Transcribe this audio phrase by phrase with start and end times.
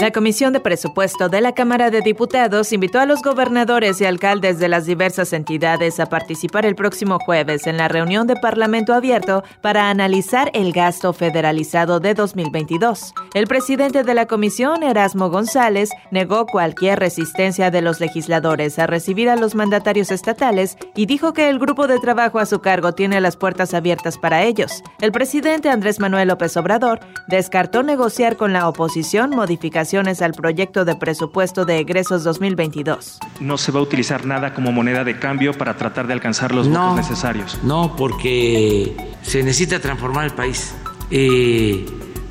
[0.00, 4.58] La Comisión de Presupuesto de la Cámara de Diputados invitó a los gobernadores y alcaldes
[4.58, 9.44] de las diversas entidades a participar el próximo jueves en la reunión de Parlamento Abierto
[9.60, 13.12] para analizar el gasto federalizado de 2022.
[13.34, 19.28] El presidente de la comisión, Erasmo González, negó cualquier resistencia de los legisladores a recibir
[19.28, 23.20] a los mandatarios estatales y dijo que el grupo de trabajo a su cargo tiene
[23.20, 24.82] las puertas abiertas para ellos.
[25.02, 30.94] El presidente Andrés Manuel López Obrador descartó negociar con la oposición modificaciones al proyecto de
[30.94, 33.18] presupuesto de egresos 2022.
[33.40, 36.68] No se va a utilizar nada como moneda de cambio para tratar de alcanzar los
[36.68, 37.58] votos necesarios.
[37.64, 40.76] No, porque se necesita transformar el país.
[41.10, 41.84] Eh,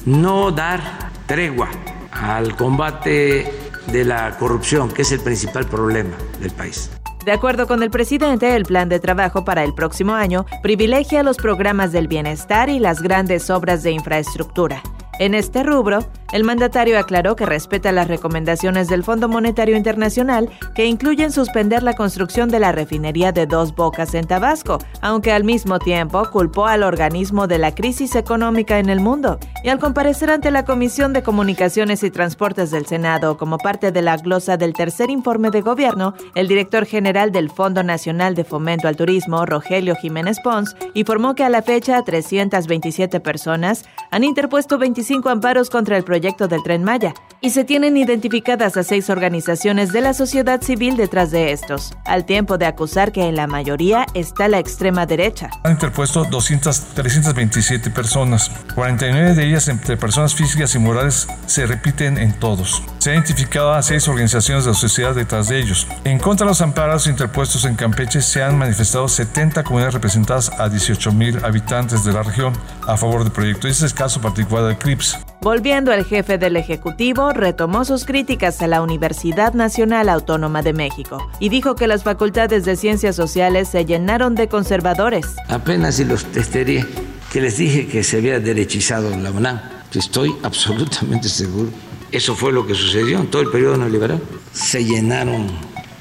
[0.05, 0.79] no dar
[1.25, 1.69] tregua
[2.11, 3.51] al combate
[3.87, 6.89] de la corrupción, que es el principal problema del país.
[7.25, 11.35] De acuerdo con el presidente, el plan de trabajo para el próximo año privilegia los
[11.35, 14.81] programas del bienestar y las grandes obras de infraestructura.
[15.19, 20.85] En este rubro, el mandatario aclaró que respeta las recomendaciones del Fondo Monetario Internacional que
[20.85, 25.79] incluyen suspender la construcción de la refinería de Dos Bocas en Tabasco, aunque al mismo
[25.79, 29.39] tiempo culpó al organismo de la crisis económica en el mundo.
[29.63, 34.01] Y al comparecer ante la Comisión de Comunicaciones y Transportes del Senado como parte de
[34.03, 38.87] la glosa del tercer informe de gobierno, el director general del Fondo Nacional de Fomento
[38.87, 45.29] al Turismo, Rogelio Jiménez Pons, informó que a la fecha 327 personas han interpuesto 25
[45.29, 49.93] amparos contra el proyecto proyecto del tren Maya, y se tienen identificadas a seis organizaciones
[49.93, 54.05] de la sociedad civil detrás de estos, al tiempo de acusar que en la mayoría
[54.13, 55.49] está la extrema derecha.
[55.63, 62.17] Han interpuesto 200, 327 personas, 49 de ellas entre personas físicas y morales se repiten
[62.17, 62.83] en todos.
[62.97, 65.87] Se ha identificado a seis organizaciones de la sociedad detrás de ellos.
[66.03, 70.67] En contra de los amparos interpuestos en Campeche se han manifestado 70 comunidades representadas a
[70.67, 72.51] 18 mil habitantes de la región
[72.85, 73.69] a favor del proyecto.
[73.69, 75.17] Ese es el caso particular del CRIPS.
[75.41, 81.29] Volviendo al jefe del Ejecutivo, retomó sus críticas a la Universidad Nacional Autónoma de México
[81.39, 85.25] y dijo que las facultades de ciencias sociales se llenaron de conservadores.
[85.47, 86.85] Apenas si los testería,
[87.31, 89.61] que les dije que se había derechizado la UNAM.
[89.93, 91.69] Estoy absolutamente seguro.
[92.11, 94.21] Eso fue lo que sucedió en todo el periodo neoliberal.
[94.51, 95.47] Se llenaron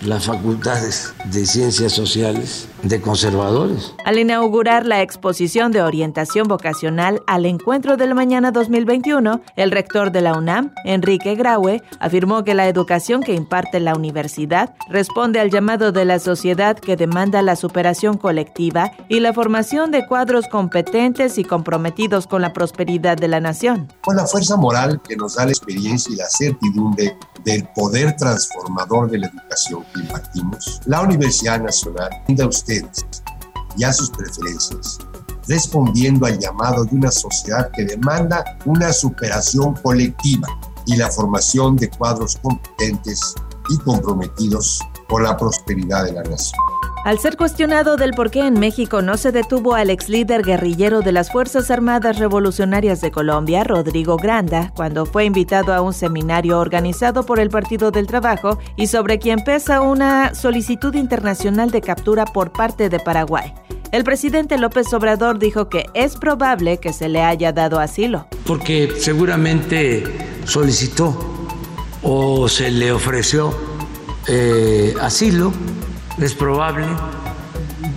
[0.02, 3.94] las facultades de ciencias sociales de conservadores.
[4.04, 10.20] Al inaugurar la exposición de orientación vocacional al Encuentro del Mañana 2021, el rector de
[10.20, 15.92] la UNAM, Enrique Graue, afirmó que la educación que imparte la universidad responde al llamado
[15.92, 21.44] de la sociedad que demanda la superación colectiva y la formación de cuadros competentes y
[21.44, 23.92] comprometidos con la prosperidad de la nación.
[24.02, 29.10] Con la fuerza moral que nos da la experiencia y la certidumbre del poder transformador
[29.10, 32.48] de la educación que impartimos, la Universidad Nacional brinda a
[33.76, 34.98] y a sus preferencias,
[35.46, 40.48] respondiendo al llamado de una sociedad que demanda una superación colectiva
[40.86, 43.34] y la formación de cuadros competentes
[43.70, 46.77] y comprometidos con la prosperidad de la nación.
[47.08, 51.00] Al ser cuestionado del por qué en México no se detuvo al ex líder guerrillero
[51.00, 56.58] de las Fuerzas Armadas Revolucionarias de Colombia, Rodrigo Granda, cuando fue invitado a un seminario
[56.58, 62.26] organizado por el Partido del Trabajo y sobre quien pesa una solicitud internacional de captura
[62.26, 63.54] por parte de Paraguay.
[63.90, 68.26] El presidente López Obrador dijo que es probable que se le haya dado asilo.
[68.44, 70.04] Porque seguramente
[70.44, 71.16] solicitó
[72.02, 73.54] o se le ofreció
[74.26, 75.54] eh, asilo
[76.20, 76.86] es probable,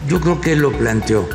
[0.07, 1.27] yo creo que él lo planteó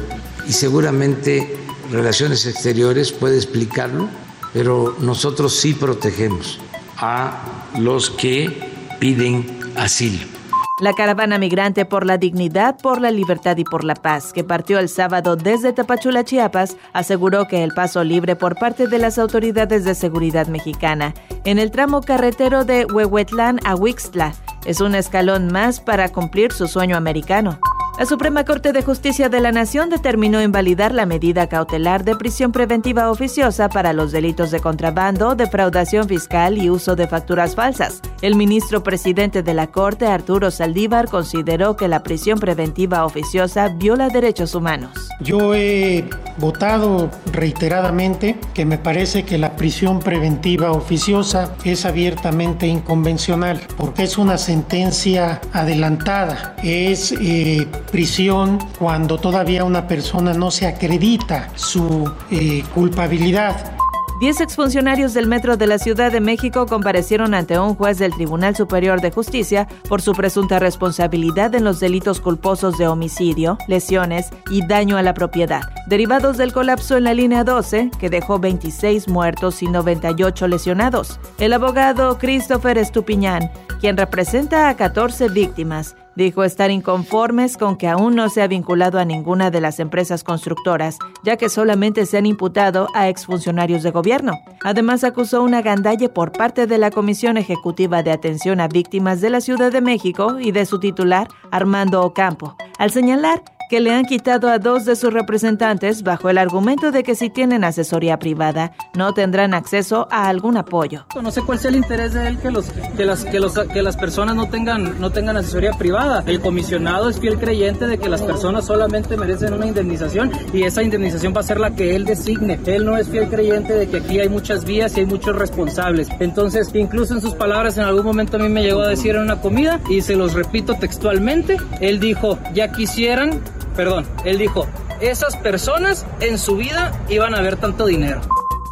[0.47, 1.57] y seguramente
[1.91, 4.09] Relaciones Exteriores puede explicarlo,
[4.53, 6.59] pero nosotros sí protegemos
[6.97, 10.36] a los que piden asilo.
[10.79, 14.79] La caravana migrante por la dignidad, por la libertad y por la paz, que partió
[14.79, 19.85] el sábado desde Tapachula, Chiapas, aseguró que el paso libre por parte de las autoridades
[19.85, 21.15] de seguridad mexicana
[21.47, 24.35] en el tramo carretero de Huehuetlán a Huixtla
[24.67, 27.59] es un escalón más para cumplir su sueño americano.
[27.99, 32.53] La Suprema Corte de Justicia de la Nación determinó invalidar la medida cautelar de prisión
[32.53, 38.03] preventiva oficiosa para los delitos de contrabando, defraudación fiscal y uso de facturas falsas.
[38.21, 44.11] El ministro presidente de la Corte, Arturo Saldívar, consideró que la prisión preventiva oficiosa viola
[44.11, 45.09] derechos humanos.
[45.21, 46.05] Yo he
[46.37, 54.19] votado reiteradamente que me parece que la prisión preventiva oficiosa es abiertamente inconvencional porque es
[54.19, 62.63] una sentencia adelantada, es eh, prisión cuando todavía una persona no se acredita su eh,
[62.75, 63.77] culpabilidad.
[64.19, 68.57] Diez exfuncionarios del Metro de la Ciudad de México comparecieron ante un juez del Tribunal
[68.57, 74.67] Superior de Justicia por su presunta responsabilidad en los delitos culposos de homicidio, lesiones y
[74.67, 79.63] daño a la propiedad, derivados del colapso en la línea 12, que dejó 26 muertos
[79.63, 81.21] y 98 lesionados.
[81.39, 83.51] El abogado Christopher Estupiñán,
[83.83, 88.99] quien representa a 14 víctimas, Dijo estar inconformes con que aún no se ha vinculado
[88.99, 93.91] a ninguna de las empresas constructoras, ya que solamente se han imputado a exfuncionarios de
[93.91, 94.33] gobierno.
[94.65, 99.31] Además, acusó una gandalle por parte de la Comisión Ejecutiva de Atención a Víctimas de
[99.31, 104.05] la Ciudad de México y de su titular, Armando Ocampo, al señalar que le han
[104.05, 108.73] quitado a dos de sus representantes bajo el argumento de que si tienen asesoría privada
[108.95, 111.07] no tendrán acceso a algún apoyo.
[111.21, 112.67] No sé cuál sea el interés de él que los
[112.97, 116.23] que las que los que las personas no tengan no tengan asesoría privada.
[116.27, 120.83] El comisionado es fiel creyente de que las personas solamente merecen una indemnización y esa
[120.83, 122.59] indemnización va a ser la que él designe.
[122.67, 126.09] Él no es fiel creyente de que aquí hay muchas vías y hay muchos responsables.
[126.21, 129.23] Entonces, incluso en sus palabras en algún momento a mí me llegó a decir en
[129.23, 133.41] una comida y se los repito textualmente, él dijo, "Ya quisieran
[133.77, 134.67] perdón, él dijo,
[135.01, 138.21] esas personas en su vida iban a ver tanto dinero.